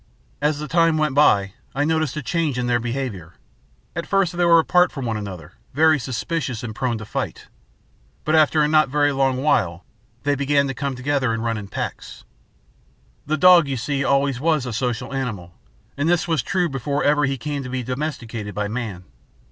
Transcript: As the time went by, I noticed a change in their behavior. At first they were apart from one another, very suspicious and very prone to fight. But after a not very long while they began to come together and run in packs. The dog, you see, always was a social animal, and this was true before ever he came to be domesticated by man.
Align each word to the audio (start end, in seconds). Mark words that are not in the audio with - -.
As 0.41 0.57
the 0.57 0.67
time 0.67 0.97
went 0.97 1.13
by, 1.13 1.53
I 1.75 1.85
noticed 1.85 2.17
a 2.17 2.23
change 2.23 2.57
in 2.57 2.65
their 2.65 2.79
behavior. 2.79 3.33
At 3.95 4.07
first 4.07 4.35
they 4.35 4.43
were 4.45 4.57
apart 4.57 4.91
from 4.91 5.05
one 5.05 5.15
another, 5.15 5.53
very 5.75 5.99
suspicious 5.99 6.63
and 6.63 6.73
very 6.73 6.79
prone 6.79 6.97
to 6.97 7.05
fight. 7.05 7.49
But 8.25 8.33
after 8.33 8.63
a 8.63 8.67
not 8.67 8.89
very 8.89 9.11
long 9.11 9.43
while 9.43 9.85
they 10.23 10.33
began 10.33 10.67
to 10.67 10.73
come 10.73 10.95
together 10.95 11.33
and 11.35 11.43
run 11.43 11.55
in 11.55 11.67
packs. 11.67 12.23
The 13.27 13.37
dog, 13.37 13.67
you 13.67 13.77
see, 13.77 14.03
always 14.03 14.39
was 14.39 14.65
a 14.65 14.73
social 14.73 15.13
animal, 15.13 15.53
and 15.95 16.09
this 16.09 16.27
was 16.27 16.41
true 16.41 16.67
before 16.67 17.03
ever 17.03 17.25
he 17.25 17.37
came 17.37 17.61
to 17.61 17.69
be 17.69 17.83
domesticated 17.83 18.55
by 18.55 18.67
man. 18.67 19.03